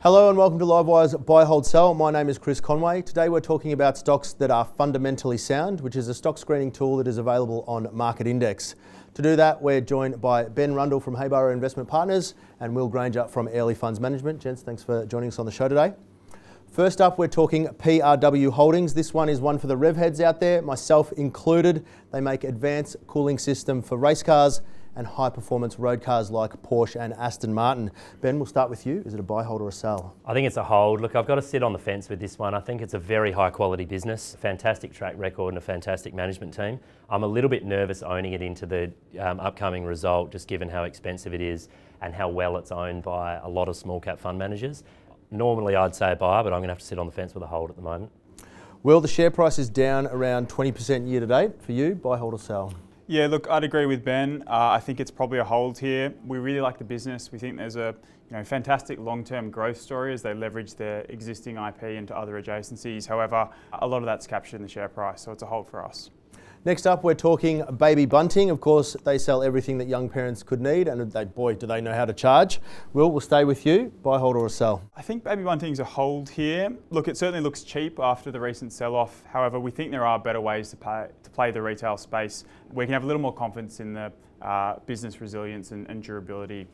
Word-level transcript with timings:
Hello 0.00 0.28
and 0.28 0.38
welcome 0.38 0.60
to 0.60 0.64
Livewire's 0.64 1.12
Buy, 1.16 1.44
Hold, 1.44 1.66
Sell. 1.66 1.92
My 1.92 2.12
name 2.12 2.28
is 2.28 2.38
Chris 2.38 2.60
Conway. 2.60 3.02
Today 3.02 3.28
we're 3.28 3.40
talking 3.40 3.72
about 3.72 3.98
stocks 3.98 4.32
that 4.34 4.48
are 4.48 4.64
fundamentally 4.64 5.36
sound, 5.36 5.80
which 5.80 5.96
is 5.96 6.06
a 6.06 6.14
stock 6.14 6.38
screening 6.38 6.70
tool 6.70 6.98
that 6.98 7.08
is 7.08 7.18
available 7.18 7.64
on 7.66 7.88
Market 7.92 8.28
Index. 8.28 8.76
To 9.14 9.22
do 9.22 9.34
that, 9.34 9.60
we're 9.60 9.80
joined 9.80 10.20
by 10.20 10.44
Ben 10.44 10.72
Rundle 10.72 11.00
from 11.00 11.16
Hayborough 11.16 11.52
Investment 11.52 11.88
Partners 11.88 12.36
and 12.60 12.76
Will 12.76 12.86
Granger 12.86 13.26
from 13.26 13.48
Airlie 13.48 13.74
Funds 13.74 13.98
Management. 13.98 14.40
Gents, 14.40 14.62
thanks 14.62 14.84
for 14.84 15.04
joining 15.04 15.30
us 15.30 15.40
on 15.40 15.46
the 15.46 15.50
show 15.50 15.66
today. 15.66 15.92
First 16.70 17.00
up, 17.00 17.18
we're 17.18 17.26
talking 17.26 17.66
PRW 17.66 18.50
Holdings. 18.50 18.94
This 18.94 19.12
one 19.12 19.28
is 19.28 19.40
one 19.40 19.58
for 19.58 19.66
the 19.66 19.76
rev 19.76 19.96
heads 19.96 20.20
out 20.20 20.38
there, 20.38 20.62
myself 20.62 21.10
included. 21.14 21.84
They 22.12 22.20
make 22.20 22.44
advanced 22.44 22.98
cooling 23.08 23.36
system 23.36 23.82
for 23.82 23.98
race 23.98 24.22
cars 24.22 24.62
and 24.98 25.06
high 25.06 25.30
performance 25.30 25.78
road 25.78 26.02
cars 26.02 26.30
like 26.30 26.60
Porsche 26.62 27.00
and 27.00 27.14
Aston 27.14 27.54
Martin. 27.54 27.90
Ben, 28.20 28.36
we'll 28.38 28.46
start 28.46 28.68
with 28.68 28.84
you. 28.84 29.00
Is 29.06 29.14
it 29.14 29.20
a 29.20 29.22
buy, 29.22 29.44
hold, 29.44 29.62
or 29.62 29.68
a 29.68 29.72
sell? 29.72 30.16
I 30.26 30.34
think 30.34 30.46
it's 30.46 30.56
a 30.56 30.64
hold. 30.64 31.00
Look, 31.00 31.14
I've 31.14 31.26
got 31.26 31.36
to 31.36 31.42
sit 31.42 31.62
on 31.62 31.72
the 31.72 31.78
fence 31.78 32.08
with 32.08 32.18
this 32.18 32.36
one. 32.36 32.52
I 32.52 32.60
think 32.60 32.82
it's 32.82 32.94
a 32.94 32.98
very 32.98 33.30
high 33.30 33.50
quality 33.50 33.84
business, 33.84 34.36
fantastic 34.40 34.92
track 34.92 35.14
record, 35.16 35.54
and 35.54 35.58
a 35.58 35.60
fantastic 35.60 36.12
management 36.12 36.52
team. 36.52 36.80
I'm 37.08 37.22
a 37.22 37.26
little 37.28 37.48
bit 37.48 37.64
nervous 37.64 38.02
owning 38.02 38.32
it 38.32 38.42
into 38.42 38.66
the 38.66 38.92
um, 39.20 39.38
upcoming 39.38 39.84
result, 39.84 40.32
just 40.32 40.48
given 40.48 40.68
how 40.68 40.82
expensive 40.82 41.32
it 41.32 41.40
is 41.40 41.68
and 42.02 42.12
how 42.12 42.28
well 42.28 42.56
it's 42.56 42.72
owned 42.72 43.04
by 43.04 43.36
a 43.36 43.48
lot 43.48 43.68
of 43.68 43.76
small 43.76 44.00
cap 44.00 44.18
fund 44.18 44.36
managers. 44.36 44.82
Normally, 45.30 45.76
I'd 45.76 45.94
say 45.94 46.12
a 46.12 46.16
buy, 46.16 46.42
but 46.42 46.52
I'm 46.52 46.58
going 46.58 46.68
to 46.68 46.74
have 46.74 46.78
to 46.78 46.84
sit 46.84 46.98
on 46.98 47.06
the 47.06 47.12
fence 47.12 47.34
with 47.34 47.44
a 47.44 47.46
hold 47.46 47.70
at 47.70 47.76
the 47.76 47.82
moment. 47.82 48.10
Well, 48.82 49.00
the 49.00 49.08
share 49.08 49.30
price 49.30 49.58
is 49.58 49.68
down 49.68 50.08
around 50.08 50.48
20% 50.48 51.08
year 51.08 51.20
to 51.20 51.26
date 51.26 51.62
for 51.62 51.72
you. 51.72 51.94
Buy, 51.94 52.16
hold, 52.16 52.34
or 52.34 52.38
sell? 52.38 52.72
Yeah, 53.10 53.26
look, 53.26 53.48
I'd 53.48 53.64
agree 53.64 53.86
with 53.86 54.04
Ben. 54.04 54.44
Uh, 54.46 54.68
I 54.68 54.80
think 54.80 55.00
it's 55.00 55.10
probably 55.10 55.38
a 55.38 55.44
hold 55.44 55.78
here. 55.78 56.12
We 56.26 56.36
really 56.36 56.60
like 56.60 56.76
the 56.76 56.84
business. 56.84 57.32
We 57.32 57.38
think 57.38 57.56
there's 57.56 57.76
a 57.76 57.94
you 58.30 58.36
know, 58.36 58.44
fantastic 58.44 58.98
long-term 58.98 59.50
growth 59.50 59.80
story 59.80 60.12
as 60.12 60.20
they 60.20 60.34
leverage 60.34 60.74
their 60.74 61.06
existing 61.08 61.56
IP 61.56 61.84
into 61.84 62.14
other 62.14 62.34
adjacencies. 62.34 63.08
However, 63.08 63.48
a 63.72 63.86
lot 63.86 63.98
of 63.98 64.04
that's 64.04 64.26
captured 64.26 64.56
in 64.56 64.62
the 64.62 64.68
share 64.68 64.90
price, 64.90 65.22
so 65.22 65.32
it's 65.32 65.42
a 65.42 65.46
hold 65.46 65.70
for 65.70 65.82
us. 65.82 66.10
Next 66.64 66.86
up, 66.86 67.04
we're 67.04 67.14
talking 67.14 67.64
Baby 67.76 68.04
Bunting. 68.04 68.50
Of 68.50 68.60
course, 68.60 68.96
they 69.04 69.16
sell 69.16 69.44
everything 69.44 69.78
that 69.78 69.86
young 69.86 70.08
parents 70.08 70.42
could 70.42 70.60
need, 70.60 70.88
and 70.88 71.10
they, 71.12 71.24
boy, 71.24 71.54
do 71.54 71.66
they 71.68 71.80
know 71.80 71.94
how 71.94 72.04
to 72.04 72.12
charge. 72.12 72.60
Will, 72.92 73.12
we'll 73.12 73.20
stay 73.20 73.44
with 73.44 73.64
you. 73.64 73.92
Buy, 74.02 74.18
hold, 74.18 74.36
or 74.36 74.48
sell? 74.48 74.82
I 74.96 75.02
think 75.02 75.22
Baby 75.22 75.44
Bunting's 75.44 75.78
a 75.78 75.84
hold 75.84 76.28
here. 76.28 76.76
Look, 76.90 77.06
it 77.06 77.16
certainly 77.16 77.40
looks 77.40 77.62
cheap 77.62 78.00
after 78.00 78.32
the 78.32 78.40
recent 78.40 78.72
sell-off. 78.72 79.22
However, 79.30 79.60
we 79.60 79.70
think 79.70 79.92
there 79.92 80.04
are 80.04 80.18
better 80.18 80.40
ways 80.40 80.70
to, 80.70 80.76
to 80.76 81.30
play 81.30 81.52
the 81.52 81.62
retail 81.62 81.96
space. 81.96 82.44
We 82.72 82.86
can 82.86 82.92
have 82.92 83.04
a 83.04 83.06
little 83.06 83.22
more 83.22 83.34
confidence 83.34 83.78
in 83.78 83.92
the 83.92 84.12
uh, 84.42 84.80
business 84.84 85.20
resilience 85.20 85.70
and, 85.70 85.88
and 85.88 86.02
durability 86.02 86.66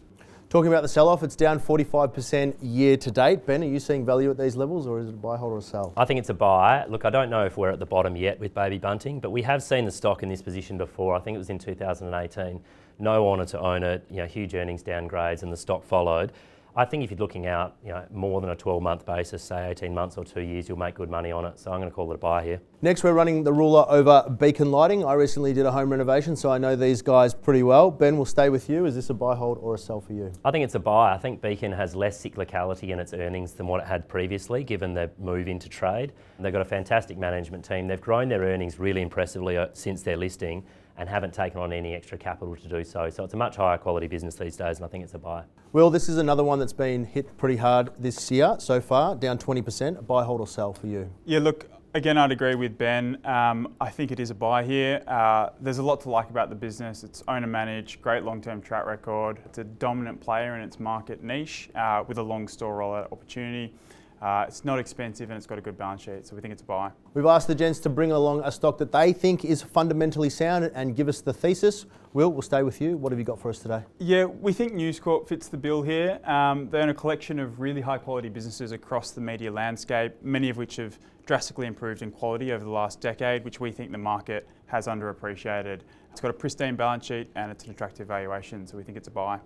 Talking 0.51 0.69
about 0.69 0.83
the 0.83 0.89
sell 0.89 1.09
off, 1.09 1.25
it's 1.25 1.35
down 1.35 1.59
45% 1.59 2.55
year 2.63 2.97
to 2.99 3.11
date. 3.11 3.45
Ben, 3.45 3.63
are 3.63 3.67
you 3.67 3.81
seeing 3.81 4.07
value 4.07 4.31
at 4.31 4.39
these 4.39 4.55
levels 4.55 4.87
or 4.87 5.01
is 5.01 5.09
it 5.09 5.15
a 5.15 5.17
buy, 5.17 5.37
hold, 5.37 5.53
or 5.53 5.59
a 5.59 5.63
sell? 5.63 5.93
I 5.97 6.05
think 6.05 6.21
it's 6.21 6.29
a 6.29 6.35
buy. 6.35 6.85
Look, 6.87 7.05
I 7.05 7.11
don't 7.11 7.29
know 7.29 7.45
if 7.45 7.57
we're 7.57 7.71
at 7.71 7.81
the 7.81 7.87
bottom 7.87 8.15
yet 8.15 8.39
with 8.39 8.55
Baby 8.55 8.79
Bunting, 8.79 9.19
but 9.19 9.31
we 9.31 9.43
have 9.43 9.65
seen 9.65 9.85
the 9.85 9.91
stock 9.91 10.23
in 10.23 10.29
this 10.29 10.43
position 10.43 10.79
before. 10.79 11.17
I 11.17 11.19
think 11.19 11.35
it 11.35 11.39
was 11.39 11.51
in 11.51 11.59
2018. 11.59 12.61
No 13.01 13.29
honour 13.29 13.47
to 13.47 13.59
own 13.59 13.83
it, 13.83 14.07
you 14.09 14.19
know, 14.19 14.27
huge 14.27 14.55
earnings 14.55 14.85
downgrades, 14.85 15.43
and 15.43 15.53
the 15.53 15.57
stock 15.57 15.85
followed. 15.85 16.31
I 16.77 16.85
think 16.85 17.05
if 17.05 17.11
you're 17.11 17.19
looking 17.19 17.47
out, 17.47 17.77
you 17.85 17.91
know, 17.91 18.05
more 18.13 18.41
than 18.41 18.51
a 18.51 18.57
12-month 18.57 19.07
basis, 19.07 19.45
say 19.45 19.71
18 19.71 19.95
months 19.95 20.17
or 20.17 20.25
two 20.25 20.41
years, 20.41 20.69
you'll 20.69 20.77
make 20.77 20.97
good 20.97 21.09
money 21.09 21.31
on 21.31 21.45
it. 21.45 21.57
So 21.61 21.71
I'm 21.71 21.79
going 21.79 21.89
to 21.89 21.95
call 21.95 22.11
it 22.11 22.17
a 22.17 22.19
buy 22.19 22.43
here. 22.43 22.61
Next, 22.83 23.05
we're 23.05 23.13
running 23.13 23.45
the 23.45 23.53
ruler 23.53 23.87
over 23.89 24.29
Beacon 24.41 24.73
Lighting. 24.73 25.05
I 25.05 25.13
recently 25.13 25.53
did 25.53 25.67
a 25.67 25.71
home 25.71 25.91
renovation, 25.91 26.35
so 26.35 26.51
I 26.51 26.59
know 26.59 26.75
these 26.75 27.01
guys 27.01 27.33
pretty 27.33 27.63
well. 27.63 27.93
Ben, 27.93 28.17
will 28.19 28.25
stay 28.25 28.49
with 28.49 28.69
you. 28.69 28.87
Is 28.87 28.97
this 28.97 29.09
a 29.09 29.15
buy, 29.15 29.37
hold, 29.37 29.59
or 29.59 29.75
a 29.75 29.79
sell 29.79 30.01
for 30.01 30.15
you? 30.15 30.33
I 30.45 30.51
think 30.51 30.65
it's 30.65 30.75
a 30.75 30.81
buy. 30.81 31.15
I 31.15 31.19
think 31.19 31.41
Beacon 31.41 31.71
has 31.71 31.95
less 31.95 32.21
cyclicality 32.21 32.89
in 32.89 32.99
its 32.99 33.15
earnings 33.15 33.53
than 33.53 33.69
what 33.69 33.81
it 33.81 33.87
had 33.87 34.09
previously, 34.09 34.65
given 34.65 34.95
the 34.95 35.13
move 35.21 35.47
into 35.47 35.69
trade. 35.69 36.13
They've 36.41 36.53
got 36.53 36.63
a 36.63 36.67
fantastic 36.67 37.17
management 37.17 37.65
team. 37.65 37.87
They've 37.87 38.01
grown 38.01 38.29
their 38.29 38.43
earnings 38.43 38.81
really 38.81 39.01
impressively 39.01 39.57
uh, 39.57 39.69
since 39.75 40.03
their 40.03 40.17
listing 40.17 40.65
and 40.97 41.09
haven't 41.09 41.35
taken 41.35 41.61
on 41.61 41.73
any 41.73 41.95
extra 41.95 42.17
capital 42.17 42.55
to 42.57 42.69
do 42.69 42.85
so. 42.85 43.11
So 43.11 43.25
it's 43.25 43.35
a 43.35 43.37
much 43.37 43.57
higher 43.57 43.79
quality 43.79 44.07
business 44.07 44.35
these 44.35 44.57
days, 44.57 44.77
and 44.77 44.85
I 44.85 44.89
think 44.89 45.05
it's 45.05 45.15
a 45.15 45.19
buy. 45.19 45.45
Well, 45.73 45.91
this 45.91 46.09
is 46.09 46.19
another 46.19 46.45
one 46.45 46.59
that's 46.59 46.73
been 46.73 47.05
hit 47.05 47.37
pretty 47.37 47.57
hard 47.57 47.91
this 47.99 48.31
year 48.31 48.57
so 48.59 48.81
far, 48.81 49.17
down 49.17 49.39
20%. 49.39 49.99
A 49.99 50.03
buy, 50.03 50.25
hold, 50.25 50.41
or 50.41 50.47
sell 50.47 50.73
for 50.73 50.87
you? 50.87 51.11
Yeah, 51.25 51.41
look, 51.41 51.69
again, 51.95 52.17
I'd 52.17 52.31
agree 52.31 52.55
with 52.55 52.79
Ben. 52.79 53.19
Um, 53.25 53.75
I 53.81 53.91
think 53.91 54.13
it 54.13 54.21
is 54.21 54.31
a 54.31 54.37
buy 54.37 54.63
here. 54.63 55.03
Uh, 55.09 55.51
there's 55.61 55.79
a 55.79 55.83
lot 55.83 56.01
to 56.03 56.11
like 56.11 56.31
about 56.31 56.49
the 56.49 56.55
business. 56.55 57.03
It's 57.03 57.25
owner 57.27 57.49
managed, 57.49 58.03
great 58.03 58.23
long 58.23 58.41
term 58.41 58.61
track 58.61 58.87
record. 58.87 59.41
It's 59.45 59.59
a 59.59 59.65
dominant 59.65 60.21
player 60.21 60.55
in 60.55 60.63
its 60.63 60.79
market 60.79 61.25
niche 61.25 61.71
uh, 61.75 62.05
with 62.07 62.19
a 62.19 62.23
long 62.23 62.47
store 62.47 62.79
rollout 62.79 63.11
opportunity. 63.11 63.75
Uh, 64.25 64.47
it's 64.49 64.65
not 64.65 64.79
expensive 64.79 65.29
and 65.29 65.37
it's 65.37 65.47
got 65.47 65.59
a 65.59 65.61
good 65.61 65.77
balance 65.77 66.01
sheet, 66.01 66.27
so 66.27 66.35
we 66.35 66.41
think 66.41 66.51
it's 66.51 66.63
a 66.63 66.65
buy. 66.65 66.91
We've 67.13 67.27
asked 67.27 67.47
the 67.47 67.55
gents 67.55 67.79
to 67.81 67.91
bring 67.91 68.11
along 68.11 68.41
a 68.43 68.51
stock 68.51 68.79
that 68.79 68.91
they 68.91 69.13
think 69.13 69.45
is 69.45 69.61
fundamentally 69.61 70.31
sound 70.31 70.71
and 70.75 70.97
give 70.97 71.09
us 71.09 71.21
the 71.21 71.35
thesis. 71.35 71.85
Will, 72.15 72.33
we'll 72.33 72.41
stay 72.41 72.63
with 72.63 72.81
you. 72.81 72.97
What 72.97 73.13
have 73.13 73.19
you 73.19 73.25
got 73.27 73.39
for 73.39 73.51
us 73.51 73.59
today? 73.59 73.83
Yeah, 73.99 74.25
we 74.25 74.55
think 74.55 74.73
News 74.73 74.99
Corp 74.99 75.29
fits 75.29 75.49
the 75.49 75.59
bill 75.59 75.83
here. 75.83 76.21
Um, 76.25 76.71
they 76.71 76.79
own 76.79 76.89
a 76.89 76.95
collection 76.95 77.39
of 77.39 77.61
really 77.61 77.83
high 77.83 77.99
quality 77.99 78.31
businesses 78.31 78.73
across 78.73 79.11
the 79.11 79.21
media 79.21 79.53
landscape, 79.53 80.15
many 80.23 80.49
of 80.49 80.57
which 80.57 80.77
have 80.77 80.99
drastically 81.27 81.67
improved 81.67 82.01
in 82.01 82.11
quality 82.11 82.53
over 82.53 82.65
the 82.65 82.71
last 82.71 83.03
decade, 83.03 83.45
which 83.45 83.61
we 83.61 83.73
think 83.73 83.93
the 83.93 83.99
market 83.99 84.49
has 84.67 84.87
underappreciated. 84.87 85.81
It's 86.13 86.21
got 86.21 86.31
a 86.31 86.35
pristine 86.35 86.77
balance 86.77 87.05
sheet 87.05 87.29
and 87.35 87.51
it's 87.51 87.65
an 87.65 87.73
attractive 87.73 88.09
valuation, 88.09 88.67
so 88.67 88.79
we 88.79 88.85
think 88.85 88.97
it's 88.97 89.09
a 89.09 89.11
buy. 89.11 89.39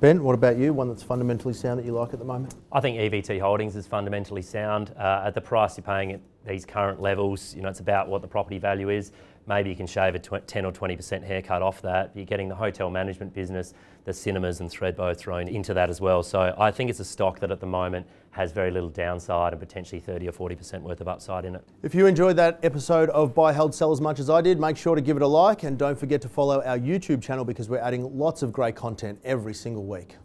Ben, 0.00 0.22
what 0.24 0.34
about 0.34 0.56
you? 0.56 0.72
One 0.72 0.88
that's 0.88 1.02
fundamentally 1.02 1.52
sound 1.52 1.78
that 1.78 1.84
you 1.84 1.92
like 1.92 2.14
at 2.14 2.18
the 2.18 2.24
moment? 2.24 2.54
I 2.72 2.80
think 2.80 2.96
EVT 2.96 3.38
Holdings 3.38 3.76
is 3.76 3.86
fundamentally 3.86 4.40
sound. 4.40 4.94
Uh, 4.98 5.24
at 5.26 5.34
the 5.34 5.42
price 5.42 5.76
you're 5.76 5.84
paying 5.84 6.12
at 6.12 6.20
these 6.46 6.64
current 6.64 7.00
levels, 7.00 7.54
you 7.54 7.62
know, 7.62 7.68
it's 7.68 7.80
about 7.80 8.08
what 8.08 8.22
the 8.22 8.28
property 8.28 8.58
value 8.58 8.88
is. 8.88 9.12
Maybe 9.46 9.70
you 9.70 9.76
can 9.76 9.86
shave 9.86 10.14
a 10.14 10.18
10 10.18 10.64
or 10.64 10.72
20% 10.72 11.24
haircut 11.24 11.62
off 11.62 11.82
that. 11.82 12.12
You're 12.14 12.24
getting 12.24 12.48
the 12.48 12.54
hotel 12.54 12.88
management 12.90 13.34
business, 13.34 13.74
the 14.04 14.12
cinemas 14.12 14.60
and 14.60 14.70
Thredbo 14.70 15.16
thrown 15.16 15.48
into 15.48 15.74
that 15.74 15.90
as 15.90 16.00
well. 16.00 16.22
So 16.22 16.54
I 16.56 16.70
think 16.70 16.88
it's 16.88 17.00
a 17.00 17.04
stock 17.04 17.40
that 17.40 17.50
at 17.50 17.58
the 17.58 17.66
moment 17.66 18.06
has 18.30 18.52
very 18.52 18.70
little 18.70 18.88
downside 18.88 19.52
and 19.52 19.60
potentially 19.60 20.00
30 20.00 20.28
or 20.28 20.32
40% 20.32 20.82
worth 20.82 21.00
of 21.00 21.08
upside 21.08 21.44
in 21.44 21.56
it. 21.56 21.64
If 21.82 21.94
you 21.94 22.06
enjoyed 22.06 22.36
that 22.36 22.60
episode 22.62 23.10
of 23.10 23.34
Buy, 23.34 23.52
Held, 23.52 23.74
Sell 23.74 23.90
as 23.90 24.00
much 24.00 24.20
as 24.20 24.30
I 24.30 24.40
did, 24.40 24.60
make 24.60 24.76
sure 24.76 24.94
to 24.94 25.00
give 25.00 25.16
it 25.16 25.22
a 25.22 25.26
like 25.26 25.64
and 25.64 25.76
don't 25.76 25.98
forget 25.98 26.20
to 26.22 26.28
follow 26.28 26.62
our 26.62 26.78
YouTube 26.78 27.20
channel 27.20 27.44
because 27.44 27.68
we're 27.68 27.78
adding 27.78 28.16
lots 28.16 28.42
of 28.42 28.52
great 28.52 28.76
content 28.76 29.18
every 29.24 29.54
single 29.54 29.84
week. 29.84 30.16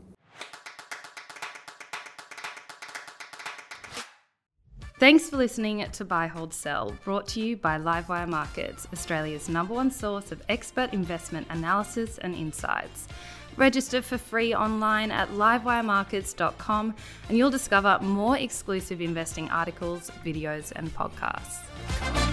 Thanks 4.97 5.29
for 5.29 5.35
listening 5.35 5.85
to 5.91 6.05
Buy, 6.05 6.27
Hold, 6.27 6.53
Sell, 6.53 6.95
brought 7.03 7.27
to 7.29 7.41
you 7.41 7.57
by 7.57 7.77
Livewire 7.77 8.29
Markets, 8.29 8.87
Australia's 8.93 9.49
number 9.49 9.73
one 9.73 9.91
source 9.91 10.31
of 10.31 10.41
expert 10.47 10.93
investment 10.93 11.45
analysis 11.49 12.17
and 12.19 12.33
insights. 12.33 13.09
Register 13.57 14.01
for 14.01 14.17
free 14.17 14.55
online 14.55 15.11
at 15.11 15.27
livewiremarkets.com 15.31 16.95
and 17.27 17.37
you'll 17.37 17.49
discover 17.49 17.99
more 18.01 18.37
exclusive 18.37 19.01
investing 19.01 19.49
articles, 19.49 20.11
videos, 20.23 20.71
and 20.77 20.87
podcasts. 20.95 22.24